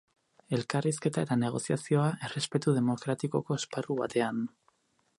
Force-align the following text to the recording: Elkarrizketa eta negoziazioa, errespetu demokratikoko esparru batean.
Elkarrizketa 0.57 1.25
eta 1.27 1.37
negoziazioa, 1.41 2.07
errespetu 2.31 2.75
demokratikoko 2.81 3.61
esparru 3.63 4.03
batean. 4.05 4.43